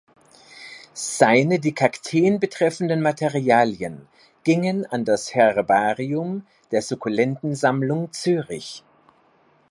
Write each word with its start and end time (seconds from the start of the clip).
Seine 0.95 1.59
die 1.59 1.75
Kakteen 1.75 2.39
betreffenden 2.39 3.03
Materialien 3.03 4.07
gingen 4.43 4.83
an 4.87 5.05
das 5.05 5.35
Herbarium 5.35 6.47
der 6.71 6.81
Sukkulenten-Sammlung 6.81 8.11
Zürich. 8.11 8.83